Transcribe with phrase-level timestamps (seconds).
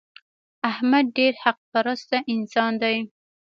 [0.71, 2.97] احمد ډېر حق پرسته انسان دی.